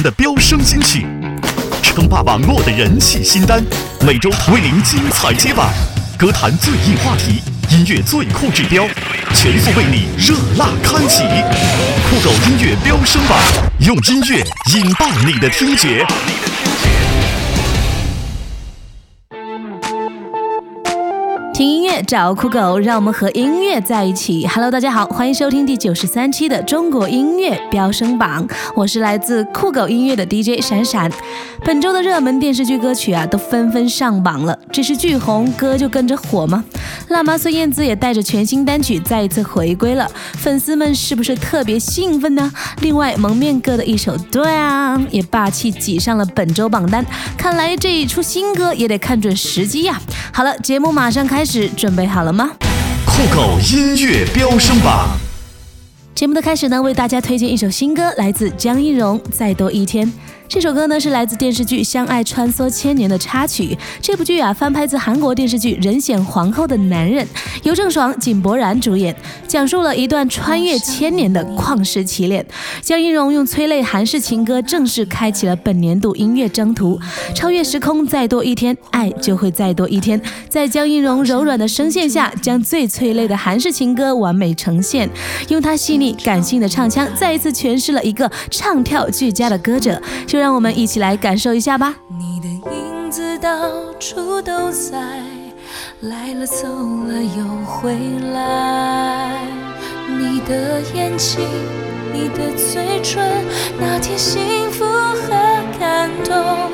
[0.00, 1.06] 的飙升金曲，
[1.82, 3.62] 称霸网络的人气新单，
[4.00, 5.68] 每周为您精彩接榜。
[6.16, 8.86] 歌坛最硬话题，音乐最酷指标，
[9.34, 11.24] 全速为你热辣开启。
[12.08, 13.38] 酷狗音乐飙升榜，
[13.80, 14.42] 用音乐
[14.74, 16.06] 引爆你的听觉。
[21.92, 24.46] 乐找酷狗，让我们和音乐在一起。
[24.46, 31.12] Hello，大家好，欢迎收听第九十三期的中国音乐飙升榜，我是来自酷狗音乐的 DJ 闪闪。
[31.62, 34.58] 本周的热门电视剧歌曲啊，都纷纷上榜了。
[34.72, 36.64] 这是剧红，歌就跟着火吗？
[37.08, 42.50] 辣妈孙燕姿也带着全新单曲再一次回归了，粉丝们是不是特别兴奋呢？
[42.80, 47.04] 另外，蒙面哥的一首《对啊》也霸气挤上了本周榜单。
[47.36, 50.00] 看来这一出新歌也得看准时机呀。
[50.32, 52.48] 好了，节目马上开始，准备好了吗？
[53.04, 55.08] 酷狗音乐飙升榜。
[56.14, 60.06] 节目的开始呢，为大家推荐一首新歌，来自江一蓉，《再多一天》。
[60.52, 63.74] 这首歌呢是来自电视剧《相爱穿梭千年》的插曲。
[64.02, 67.24] 这部剧啊翻拍自韩国电视剧《人显皇后的男人》，
[67.62, 69.16] 由郑爽、井柏然主演，
[69.48, 72.44] 讲述了一段穿越千年的旷世奇恋。
[72.82, 77.00] 江一蓉用催泪韩式情歌正式开启了本年度音乐征途，
[77.34, 80.20] 超越时空，再多一天，爱就会再多一天。
[80.50, 85.08] 在江一蓉柔软的声线下，将最催泪的韩式情歌完美呈现，
[85.48, 89.98] 用她细腻感性的唱腔，再一次诠释了一个唱跳俱佳的歌者。
[90.42, 91.94] 让我们一起来感受一下吧。
[92.08, 94.98] 你的影子到处都在，
[96.00, 97.94] 来了走了又回
[98.34, 99.38] 来。
[100.08, 101.46] 你的眼睛，
[102.12, 103.44] 你的嘴唇，
[103.78, 105.28] 那天幸福和
[105.78, 106.72] 感动，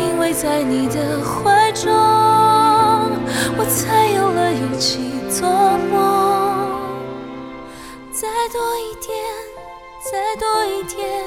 [0.00, 1.92] 因为在你的怀中，
[3.56, 5.48] 我才有了勇气做
[5.92, 6.82] 梦。
[8.10, 9.14] 再多一点，
[10.02, 11.22] 再多一点。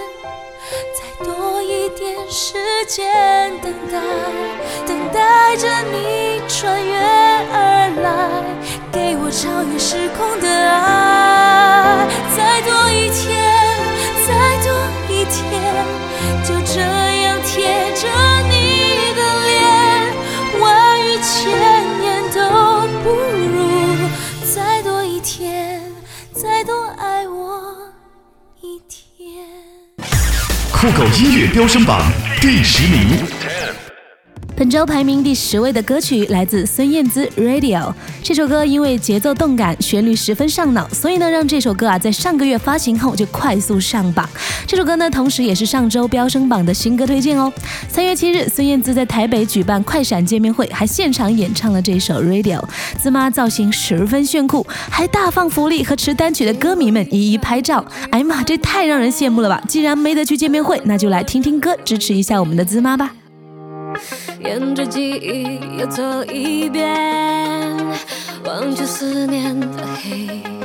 [0.70, 2.56] 再多一点时
[2.88, 4.00] 间等待，
[4.86, 8.08] 等待着你穿越而来，
[8.92, 12.08] 给我超越时空的爱。
[12.36, 13.32] 再多一天，
[14.28, 14.30] 再
[14.64, 14.68] 多
[15.10, 15.42] 一天，
[16.44, 17.56] 就这样贴
[17.96, 18.04] 着
[18.50, 19.52] 你的脸，
[20.60, 20.66] 万
[21.02, 21.32] 语千
[22.04, 22.38] 言都
[23.04, 23.56] 不如。
[24.54, 25.82] 再多一天，
[26.34, 27.76] 再多爱我
[28.62, 29.07] 一天。
[30.80, 32.00] 酷狗音乐飙升榜
[32.40, 33.87] 第十名。
[34.58, 37.78] 本周排名第十位的歌曲来自孙燕姿《Radio》。
[38.24, 44.28] 这首歌因为节奏动感，旋律十分上脑，所以呢，让这首歌啊在上个月发行后就快速上榜。
[44.66, 47.54] 这首歌呢，同时也是上周飙升榜的新歌推荐哦。
[47.88, 52.60] 三月七日，孙燕姿在台北举办快闪见面会，还现场演唱了这首《Radio》。
[53.00, 57.86] 滋妈造型十分炫酷，还大放福利和持单曲的歌迷们一一拍照。
[58.10, 59.62] 哎呀妈，这太让人羡慕了吧！
[59.68, 63.12] 既然没得去见面会，那就来听听歌，支持一下我们的滋妈吧。
[64.40, 66.88] 沿着记忆又走一遍，
[68.46, 70.57] 忘却思念的黑。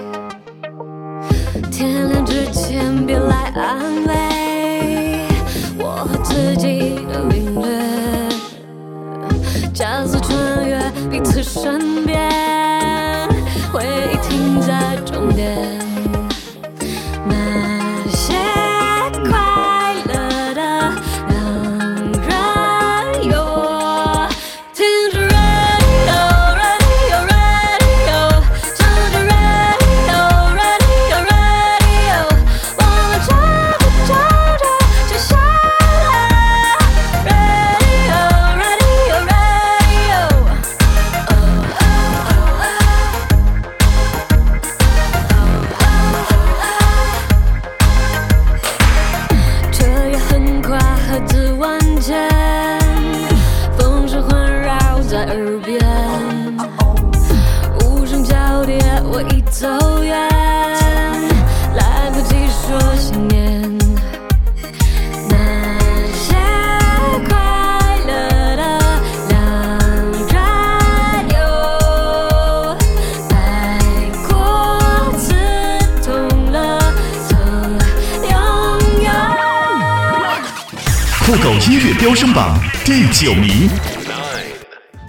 [82.94, 83.70] 第九名。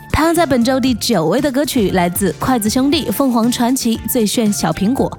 [0.10, 5.12] 他在本周第九位的歌曲来自筷子兄弟、凤凰传奇《最炫小苹果》。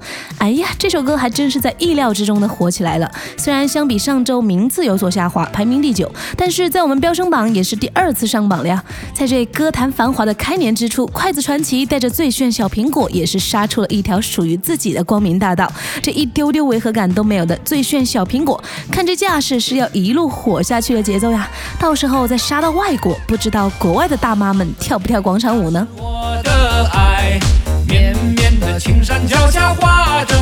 [0.45, 3.11] 哎呀，这首歌还真是在意料之中的火起来了。
[3.35, 6.07] 虽然相比上周名次有所下滑，排名第九，
[6.37, 8.83] 但是在我们飙升榜也是第二次上榜了呀。
[9.11, 15.67] 在这歌坛繁华的开年之初，筷子传奇带着《最炫小苹果》也是杀出了一条属于自己的光明大道。
[15.99, 18.63] 这一丢丢违和感都没有的《最炫小苹果》，
[18.93, 21.49] 看这架势是要一路火下去的节奏呀。
[21.79, 25.87] 到时候再杀到外国，不知道国外的大妈们跳不跳广场舞呢？
[25.97, 27.39] 我的爱，
[27.87, 30.34] 绵绵的青山脚下花正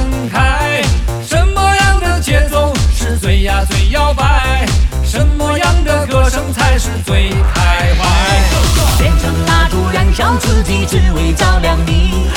[3.23, 4.67] 最呀最摇摆？
[5.01, 9.01] 什么样的歌声才是最开怀？
[9.01, 12.27] 变成蜡烛燃烧自己，只为照亮你。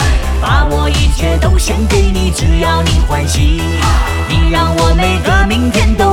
[0.41, 3.61] 把我一切都献给你，只要你欢喜。
[4.29, 6.06] 你让我每个明天都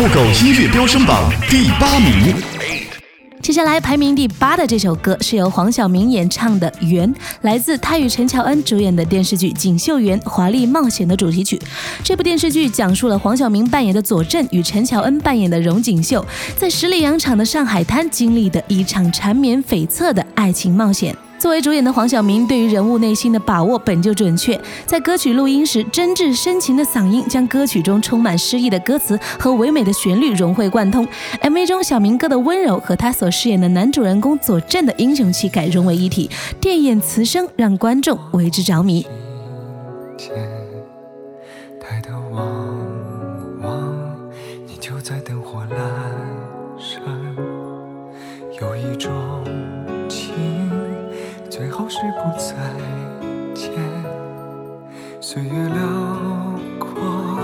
[0.00, 2.34] 酷狗音乐飙升榜第八名。
[3.42, 7.06] 接下来排名第八的这首歌是由黄晓明演唱的《缘》，
[7.42, 11.60] 来自他与陈乔恩主演的电视剧《锦绣缘华丽冒险》的主题曲。
[12.02, 16.24] 这部电视剧讲述了黄晓明扮演的左震与陈乔恩扮演的荣锦绣，
[16.56, 21.14] 在十里洋场的上海滩经历的一场缠绵悱恻的爱情冒险。
[21.40, 24.60] 作为主演的黄晓明，对于人物内心的把握本就准确。
[24.84, 31.08] 在歌曲录音时，真挚深情的嗓音将歌曲中充满诗意的歌词和唯美的旋律融会贯通。
[31.40, 36.28] MV 中小明哥的温柔和他所饰演的男主人公左震的英雄气概融为一体，
[36.60, 39.06] 电眼磁声让观众为之着迷。
[52.00, 52.54] 是不再
[53.54, 53.70] 见。
[55.20, 55.84] 岁月辽
[56.78, 57.38] 阔，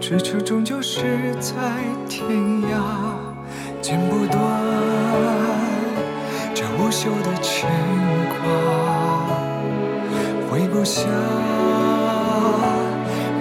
[0.00, 1.52] 咫尺终究是在
[2.08, 2.26] 天
[2.62, 2.72] 涯，
[3.82, 4.40] 剪不断
[6.54, 7.68] 这无休的牵
[8.30, 8.40] 挂。
[10.50, 11.02] 挥不下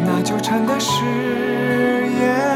[0.05, 1.05] 那纠缠的誓
[2.19, 2.50] 言。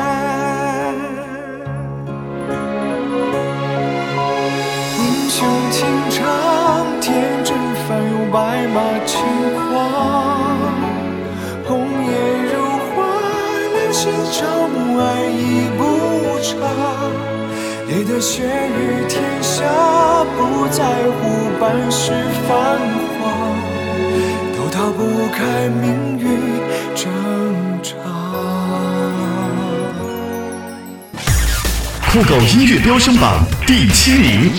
[8.75, 9.17] 马轻
[9.53, 9.79] 狂，
[11.65, 12.11] 红叶
[12.51, 12.53] 如
[12.91, 13.07] 花，
[13.73, 15.81] 两心朝暮，爱已不
[16.43, 16.51] 长。
[17.87, 19.63] 烈的血雨天下，
[20.35, 22.11] 不在乎半世
[22.49, 22.51] 繁
[23.17, 23.23] 华。
[24.57, 24.99] 都逃不
[25.31, 26.25] 开命运
[26.93, 27.09] 挣
[27.81, 27.95] 扎。
[32.11, 34.51] 酷狗音乐飙升榜第七名。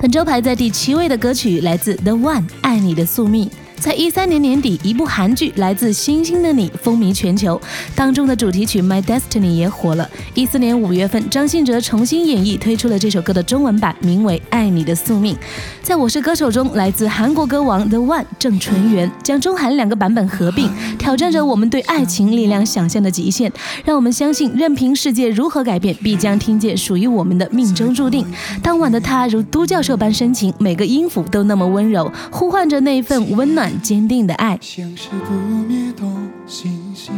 [0.00, 3.50] 本周排在第七位的歌曲来自 The One《爱你的宿命》。
[3.80, 7.58] 在一三年年底，一部韩剧《来自星星的你》风靡全球，
[7.94, 10.08] 当中的主题曲《My Destiny》也火了。
[10.34, 15.34] 一四年五月份，张信哲重新演绎推出了这首歌的中文版，名为《爱你的宿命》。
[15.80, 23.52] 在我是歌手中，来自韩国歌王 The One 郑淳元将中韩两个版本合并，挑战着我们对爱情力量想象的极限，
[23.84, 28.26] 让我们相信，任凭世界如何改变，必将听见属于我们的命中注定。
[28.62, 33.67] 当晚的他如都教授般深情，每个音符都那么温柔，呼唤着那一份温暖。
[33.82, 36.04] 坚定的爱，像是不灭的
[36.46, 37.12] 星星，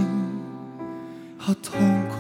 [1.37, 2.20] 好痛苦。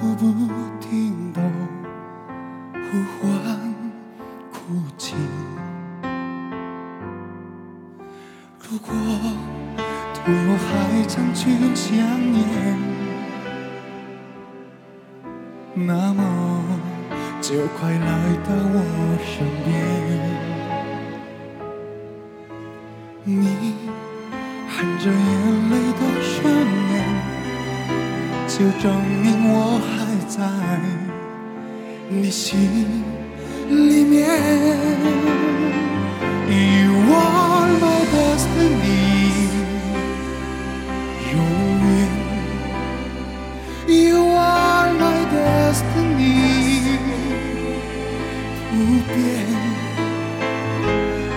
[49.14, 49.19] 变。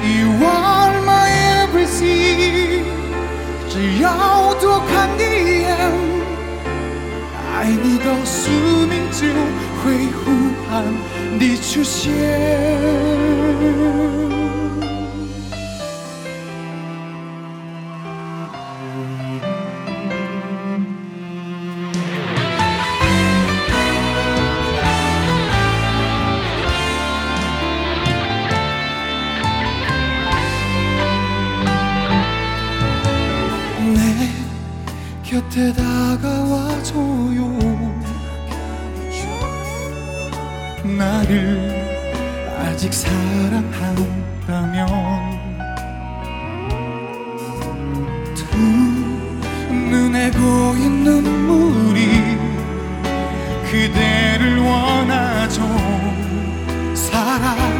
[0.04, 1.30] You are my
[1.66, 2.84] everything。
[3.70, 5.22] 只要多看一
[5.62, 5.68] 眼，
[7.56, 8.52] 爱爱你到宿
[8.88, 9.26] 命就
[9.82, 10.22] 会呼
[10.70, 10.84] 喊
[11.40, 12.12] 你出现。
[35.54, 37.44] 곁에 다가와줘요.
[40.98, 41.70] 나를
[42.58, 44.88] 아직 사랑한다면
[48.34, 48.58] 두
[49.72, 52.00] 눈에 고인 눈물이
[53.70, 55.62] 그대를 원하죠.
[56.96, 57.73] 사랑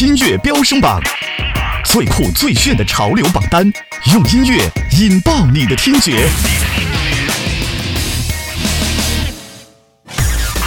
[0.00, 1.00] 音乐飙升榜，
[1.86, 3.64] 最酷最炫的潮流榜单，
[4.12, 6.28] 用音乐引爆你的听觉。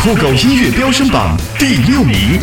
[0.01, 2.39] 酷狗音乐飙升榜第六名，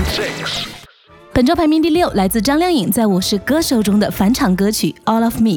[1.36, 5.50] 本周排名第六，来自张靓颖在《我是歌手》中的返场歌曲《All of Me》。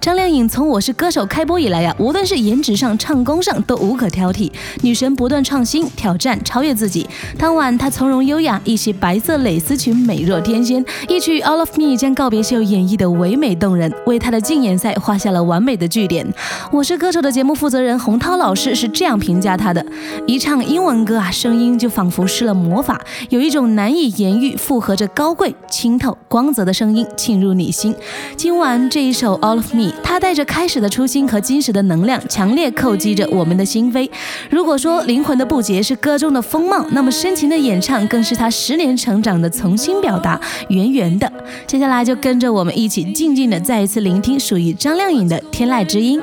[0.00, 4.50] 张靓颖从《我是歌手》开播以来呀，无论是颜值上、唱功上都无可挑剔，
[4.80, 7.06] 女神不断创新、挑战、超越自己。
[7.36, 16.26] 当晚她从容优雅，一袭白色蕾丝裙美若天仙，一曲《All of Me》将告别秀演绎的唯美动人，为她的竞演赛画下了完美的句点。
[16.72, 19.84] 《我是歌手》的节目负责人洪涛老师是这样评价她的：
[20.26, 27.92] 一唱英文歌啊，声音就仿佛施了魔法，有一种难以言喻、复合着高高贵、清透、光泽的声音沁入你心。
[28.36, 34.08] 今晚这一首《All of Me》，它带着开始的初心和金石的能量，强烈叩击着我们的心扉。
[34.48, 41.28] 如果说灵魂的不洁是歌中的风貌，那么深情的演唱更是他十年成长的重新表达，圆圆的。
[41.66, 46.20] 接下来就跟着我们一起静静的再一次聆听属于张靓颖的《天籁之音》。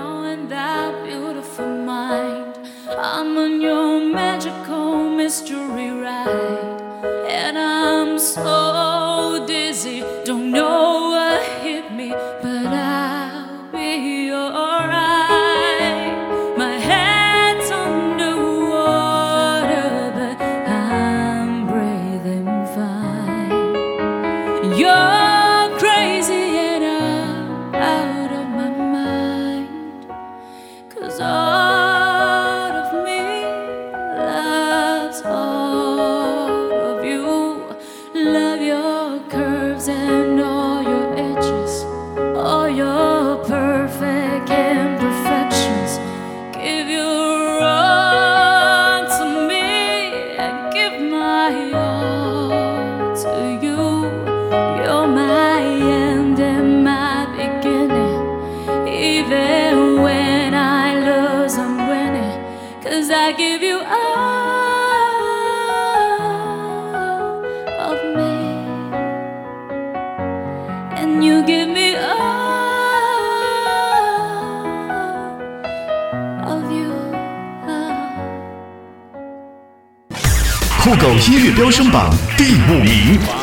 [82.53, 83.42] 第五名，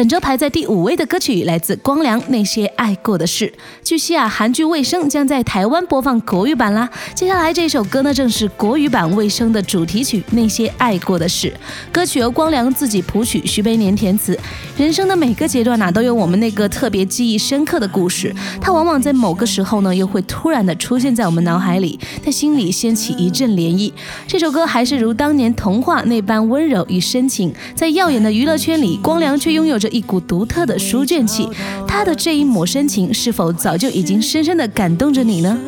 [0.00, 3.46] 本周排在第五位的歌曲来自光良《那些爱过的事》。
[3.84, 6.88] 据悉啊，韩剧《卫生》将在台湾播放国语版啦。
[7.14, 11.48] 接下来这首歌呢，正是国语版《卫生》的主题曲《那些爱过的事》。
[11.92, 14.38] 歌曲由光良自己谱曲，徐悲年填词。
[14.78, 18.34] 人生的每个阶段呐，都有我们那个特别记忆深刻的故事。
[18.58, 23.92] 它往往在某个时候呢，又会突然的出现在我们脑海里，在心里掀起一阵涟漪。
[24.26, 31.48] 这首歌还是如当年童话那般温柔与深情，在耀眼的娱乐圈里，光良却拥有着一股独特的书卷气。
[31.86, 35.58] 他的这一抹深情，是否早就已经深深的感动着你呢？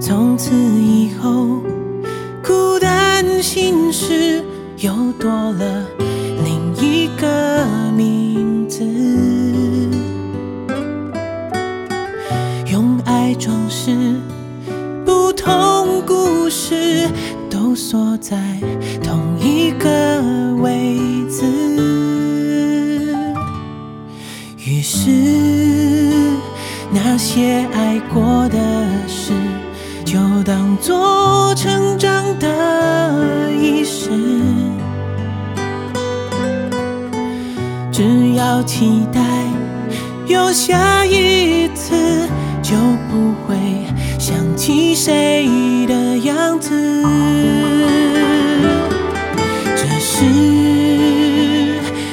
[0.00, 1.60] 从此以后，
[2.42, 4.42] 孤单心事
[4.78, 5.86] 又多了
[6.44, 7.64] 另一个
[7.96, 8.84] 名字，
[12.72, 13.94] 用爱装饰
[15.04, 17.08] 不同故事，
[17.48, 18.36] 都锁在
[27.32, 28.58] 些爱过的
[29.06, 29.32] 事。
[30.04, 34.10] 就当做成长的仪式，
[37.92, 39.20] 只要期待
[40.26, 41.94] 有下一次，
[42.60, 42.74] 就
[43.08, 43.56] 不会
[44.18, 45.46] 想起谁
[45.86, 47.04] 的样子。
[49.76, 50.24] 这是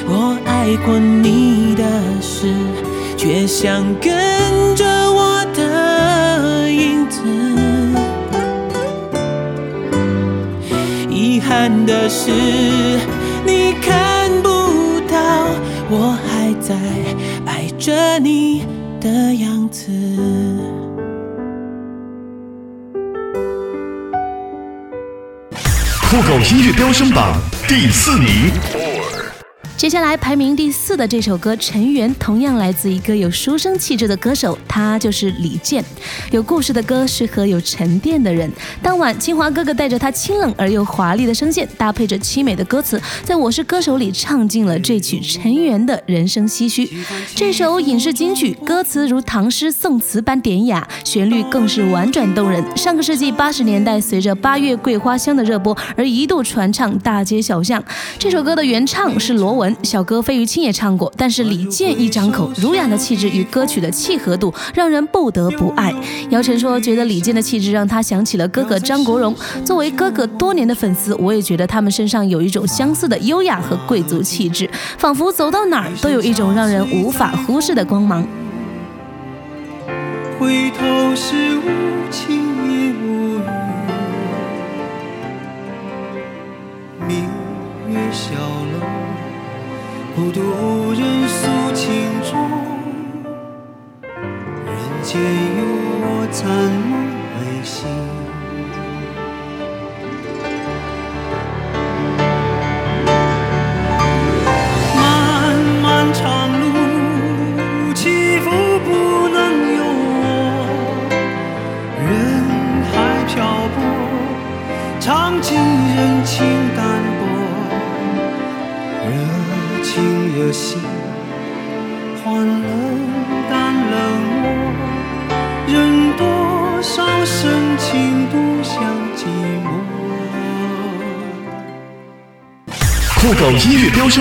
[0.06, 1.82] 我爱过你的
[2.22, 2.54] 事，
[3.16, 4.86] 却想跟着
[11.88, 12.30] 的是，
[13.46, 14.48] 你看不
[15.10, 15.16] 到
[15.88, 16.76] 我还在
[17.46, 18.66] 爱着你
[19.00, 19.90] 的样子。
[26.10, 28.50] 酷狗音乐飙升榜第四名。
[29.78, 35.84] 接下来排名第四的这首歌《尘缘》，同样来自一个有书生气质的歌手，他就是李健。
[36.32, 38.50] 有故事的歌适合有沉淀的人。
[38.82, 46.90] 当晚，清华哥哥带着他清冷而又华丽的声线，搭配着凄美的歌词，在我是歌手里唱尽了这曲《尘缘》的人生唏嘘。
[47.36, 52.60] 这首影视金曲，歌词如唐诗宋词般典雅，旋律更是婉转动人。
[52.76, 57.80] 上个世纪八十年代，随着《八月桂花香》的热播而一度传唱大街小巷。
[58.18, 59.67] 这首歌的原唱是罗文。
[59.82, 65.94] 小哥费玉清也唱过，但是李健一张口，儒雅的气质与歌曲的契合度，让人不得不爱。
[66.30, 69.34] 姚晨说，觉得李健的气质让他想起了哥哥张国荣。
[69.64, 78.26] 作为哥哥多年的粉丝，我也觉得他们身上有一种相似的优雅和贵族气质，仿佛走到哪儿都有一种让人无法忽视的光芒。
[80.38, 83.40] 回头是无情也无语，
[87.06, 87.24] 明
[87.88, 88.57] 月小。
[90.18, 90.40] 孤独
[90.94, 91.86] 人诉情
[92.24, 92.50] 衷，
[94.02, 95.60] 人间有
[96.02, 96.42] 我残
[96.90, 96.97] 梦。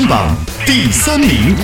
[0.05, 1.55] 榜第三名。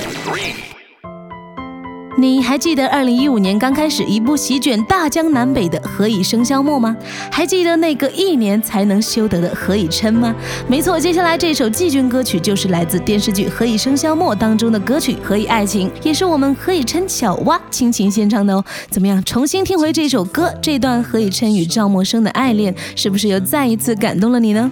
[2.15, 6.96] 你还记得二零一五年刚开始一部席卷大江南北的《何以笙箫默》吗？
[7.32, 10.34] 还记得那个一年才能修得的《何以琛》吗？
[10.67, 18.63] 没错，接下来这首季军歌曲就是来自电视剧《何以笙箫默》当中的歌曲《何以爱情》，也是我们何以琛巧蛙倾情献唱的哦。
[18.91, 19.22] 怎么样？
[19.24, 24.72] 重新听回这首歌，这段何以琛与赵默笙的爱恋，是不是又再一次感动了你呢？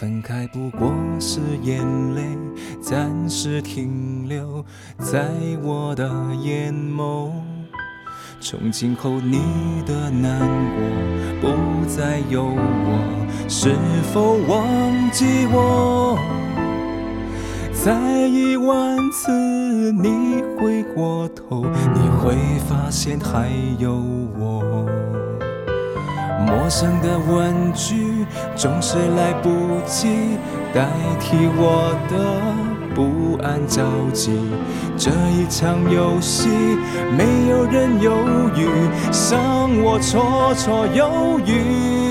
[0.00, 1.84] 分开不过是眼
[2.14, 2.22] 泪
[2.80, 4.64] 暂时停留
[4.98, 5.28] 在
[5.62, 6.10] 我的
[6.42, 7.30] 眼眸，
[8.40, 13.74] 从今后你的难过不再有我，是
[14.10, 16.18] 否忘记我？
[17.74, 24.02] 再一万次你回过头，你会发现还有
[24.38, 24.64] 我。
[26.46, 28.09] 陌生的问句
[28.56, 30.36] 总是来不及
[30.72, 30.86] 代
[31.18, 32.14] 替我的
[32.94, 34.38] 不安着急
[34.96, 36.48] 这一场游戏
[37.16, 38.12] 没有人犹
[38.56, 38.68] 豫
[39.12, 42.10] 伤我绰绰有余。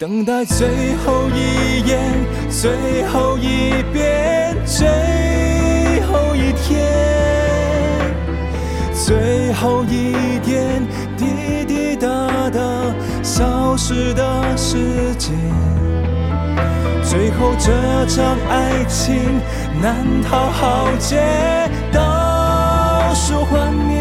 [0.00, 0.66] 等待最
[1.04, 2.00] 后一眼
[2.48, 7.09] 最后一遍最后一天。
[9.10, 10.80] 最后一点
[11.16, 12.06] 滴滴答
[12.48, 12.60] 答
[13.24, 15.34] 消失的时间。
[17.02, 17.72] 最后这
[18.06, 19.40] 场爱情
[19.82, 21.18] 难逃浩劫，
[21.92, 23.98] 倒数幻灭，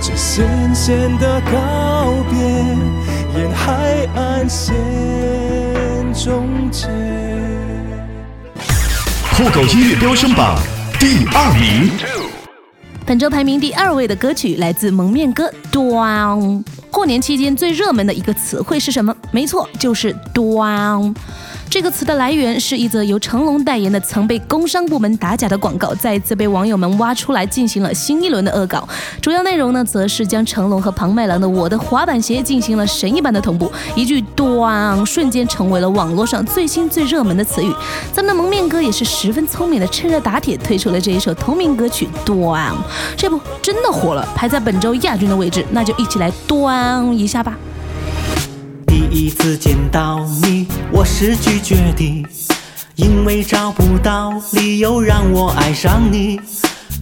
[0.00, 2.38] 这咸咸的告别。
[3.38, 4.74] 沿海岸线
[6.14, 6.88] 终结。
[9.36, 10.58] 酷狗音乐飙升榜
[10.98, 12.17] 第二名。
[13.08, 16.62] 本周排名第二位的歌曲来自蒙面哥，down》。
[16.90, 19.16] 过年期间最热门的一个词汇是什么？
[19.32, 21.14] 没错，就是“端”。
[21.70, 28.88] 这个词的来源是一则由成龙代言的曾被工商部门打假的广告，再次被网友们挖出来进行了新一轮的恶搞。
[29.20, 37.70] 主要内容呢，则是将成龙和庞麦郎的《我的滑板鞋》进行了神一般的同步，一句“端”瞬间成为了网络上最新最热门的词语。
[38.14, 42.72] 咱们的蒙面哥也是十分聪明的，趁热打铁推出了这一首同名歌曲《端》，
[43.14, 47.58] 这不真的火了，排在本周亚军的位置，那就一起来端一下吧。
[48.98, 52.26] 第一次见到你，我是拒绝的，
[52.96, 56.40] 因为找不到理由让我爱上你。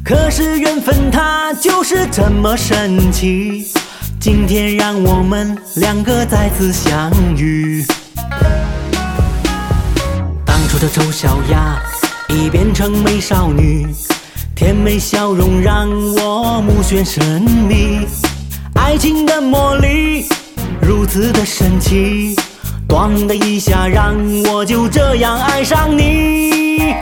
[0.04, 3.68] 可是缘分它就是这么神奇，
[4.20, 7.82] 今天让我们两个再次相遇。
[10.44, 11.80] 当初的丑小鸭
[12.28, 13.86] 已变成美少女，
[14.54, 18.06] 甜美笑容让我目眩神迷，
[18.74, 20.26] 爱情的魔力。
[20.80, 22.36] 如此的神奇，
[22.88, 26.94] 咣的一下让我就这样爱上你。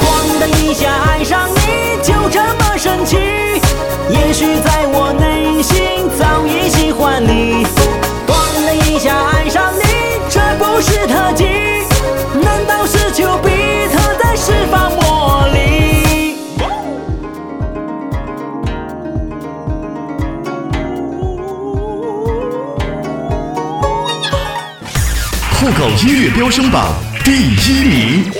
[0.00, 3.16] 咣的一下爱上你就这么神奇，
[4.10, 4.79] 也许在
[26.02, 28.32] 音乐飙升榜第一名。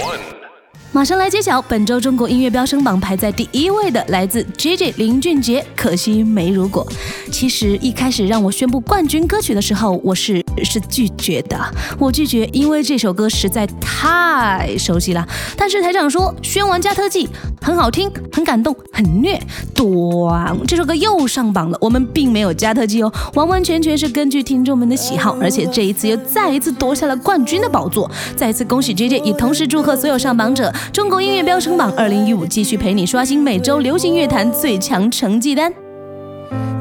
[0.92, 6.90] 马上来揭晓本周中国音乐飙升榜排在第一位的，来自 JJ 林俊杰，可惜没如果。
[7.30, 11.58] 其实一开始让我宣布冠军歌曲的时候，我是是拒绝的，
[11.98, 15.26] 我拒绝，因为这首歌实在太熟悉了。
[15.56, 17.28] 但是台长说宣完加特技，
[17.60, 19.40] 很好听，很感动，很虐。
[19.74, 21.78] 端，这首歌又上榜了。
[21.80, 28.10] 我们并没有加特技哦，完完全全是根据听众们的喜好，而且这一次又再一次夺下了冠军的宝座。
[28.36, 30.72] 再次恭喜 JJ，也同时祝贺所有上榜者。
[30.92, 35.72] 中国音乐飙升榜二零一五继续陪你刷新每周流行乐坛最强成绩单。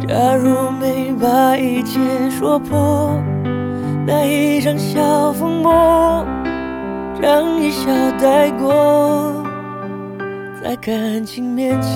[0.07, 1.99] 假如没把一切
[2.37, 3.13] 说破，
[4.11, 6.25] 那一场小风波，
[7.21, 9.31] 让一笑带过，
[10.63, 11.93] 在感情面前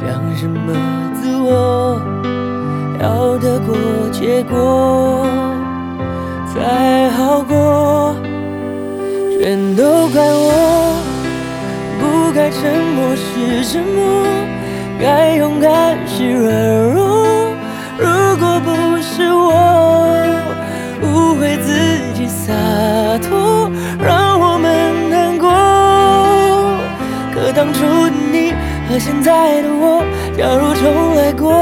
[0.00, 0.72] 讲什么
[1.14, 2.00] 自我，
[3.02, 3.76] 要得过
[4.10, 5.26] 且过
[6.54, 8.14] 才好过，
[9.38, 10.96] 全都怪我，
[12.00, 14.24] 不该沉默是沉默。
[14.98, 16.50] 该勇敢是软
[16.94, 17.27] 弱，
[28.98, 30.02] 现在的我，
[30.36, 31.52] 假如重来过，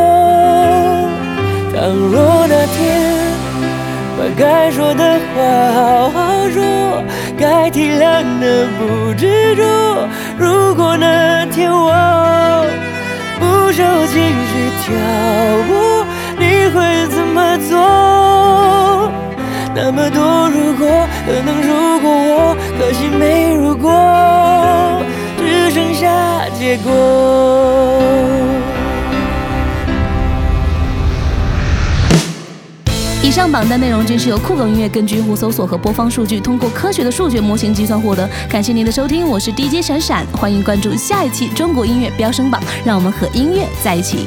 [1.75, 2.79] 倘若那天
[4.17, 5.37] 把该说的话
[5.75, 6.59] 好好说，
[7.39, 9.63] 该体谅的不执着，
[10.39, 11.93] 如果那天我。
[13.39, 14.95] 不受情绪挑
[15.69, 15.71] 拨，
[16.39, 16.77] 你会
[17.09, 17.77] 怎么做？
[19.75, 23.76] 那么多如果，可能如果我，可惜没如果，
[26.67, 26.91] 结果。
[33.23, 38.29] 以上榜单内容均是由酷狗音乐根据用户搜索和播放数据，通过科学的数学模型计算获得。
[38.51, 44.27] 感谢您的收听，我是 DJ 闪闪，欢迎关注下一期中国音乐飙升榜，让我们和音乐在一起。